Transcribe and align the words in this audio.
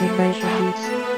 Invasion 0.00 0.50
Beats. 0.58 1.13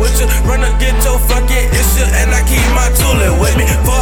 with 0.00 0.14
you. 0.20 0.26
Run 0.48 0.64
up, 0.64 0.78
get 0.80 0.94
your 1.04 1.18
fucking 1.18 1.68
issue, 1.70 2.08
and 2.20 2.30
I 2.34 2.40
keep 2.46 2.64
my 2.74 2.88
tooling 2.98 3.38
with 3.40 3.56
me. 3.56 3.93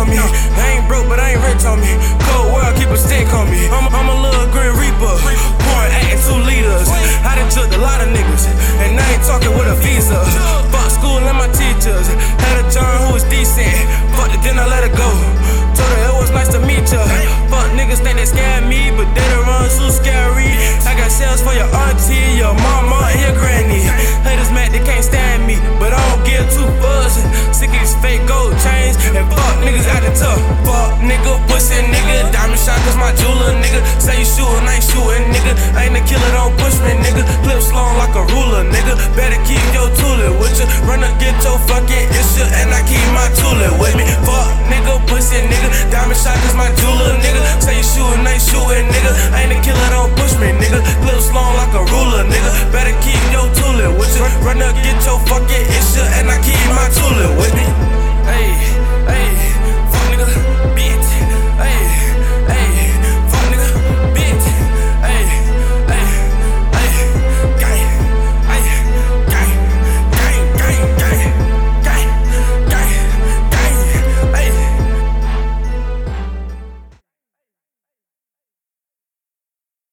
on 0.00 0.08
me. 0.08 0.16
I 0.16 0.80
ain't 0.80 0.88
broke, 0.88 1.06
but 1.12 1.20
I 1.20 1.36
ain't 1.36 1.42
rich 1.44 1.64
on 1.68 1.76
me. 1.76 1.92
Cold 2.24 2.56
world, 2.56 2.72
keep 2.80 2.88
a 2.88 2.96
stick 2.96 3.28
on 3.36 3.52
me. 3.52 3.68
I'm, 3.68 3.84
I'm 3.92 4.08
a 4.08 4.16
little 4.16 4.48
green 4.48 4.72
Reaper. 4.80 5.14
Pouring 5.60 5.92
eight 6.00 6.16
and 6.16 6.22
two 6.24 6.40
liters. 6.40 6.88
I 7.20 7.36
done 7.36 7.52
took 7.52 7.68
a 7.76 7.80
lot 7.80 8.00
of 8.00 8.08
niggas, 8.08 8.48
and 8.80 8.96
I 8.96 9.04
ain't 9.12 9.24
talking 9.28 9.52
with 9.52 9.68
a 9.68 9.76
visa. 9.84 10.16
Fuck 10.72 10.88
school 10.88 11.20
and 11.20 11.36
my 11.36 11.52
teachers. 11.52 12.08
Had 12.40 12.64
a 12.64 12.66
John 12.72 12.88
who 13.04 13.12
was 13.12 13.24
decent. 13.28 13.68
Fucked 14.16 14.40
it, 14.40 14.42
then 14.42 14.58
I 14.58 14.66
let 14.66 14.84
it 14.88 14.96
go. 14.96 15.10
Told 15.76 15.92
her 15.92 16.08
it 16.08 16.16
was 16.16 16.30
nice 16.32 16.48
to 16.56 16.60
meet 16.64 16.88
ya. 16.88 17.29
future. 40.60 40.86
Run 40.86 41.04
up, 41.04 41.18
get 41.18 41.36
your 41.42 41.58
fucking 41.68 42.06
issue, 42.12 42.44
and 42.60 42.70
I 42.72 42.82
keep 42.84 43.04
my 43.12 43.28
tulip 43.36 43.72
with 43.80 43.96
me. 43.96 44.04
Fuck 44.24 44.48
nigga, 44.68 45.00
pussy 45.08 45.40
nigga, 45.40 45.68
diamond 45.90 46.18
shot 46.18 46.36
is 46.44 46.54
my 46.54 46.68
jeweler, 46.76 47.16
nigga. 47.20 47.40
Say 47.60 47.76
you 47.76 47.84
shootin', 47.84 48.26
ain't 48.26 48.42
shootin', 48.42 48.86
nigga. 48.88 49.12
I 49.32 49.42
ain't 49.44 49.52
a 49.52 49.58
killer, 49.60 49.90
don't 49.90 50.12
push 50.16 50.34
me, 50.36 50.52
nigga. 50.52 50.80
Clips 51.02 51.32
long 51.32 51.56
like 51.56 51.72
a 51.74 51.82
ruler, 51.92 52.24
nigga. 52.24 52.50
Better 52.72 52.96
keep 53.00 53.20
your 53.32 53.48
tulip 53.54 53.98
with 53.98 54.12
you. 54.16 54.24
Run 54.44 54.62
up, 54.62 54.74
get 54.82 54.98
your 55.04 55.18
fucking 55.26 55.64
issue, 55.78 56.06
and 56.18 56.30
I 56.30 56.36
keep 56.42 56.60
my 56.68 56.88
tulip 56.92 57.32
with 57.38 57.54
me. 57.54 57.99